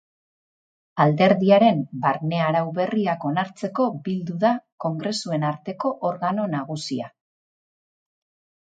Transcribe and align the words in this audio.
Alderdiaren 1.03 1.83
barne-arau 2.05 2.63
berriak 2.79 3.27
onartzeko 3.33 3.87
bildu 4.09 4.41
da 4.47 4.55
kongresuen 4.87 5.47
arteko 5.53 5.95
organo 6.13 6.51
nagusia. 6.57 7.17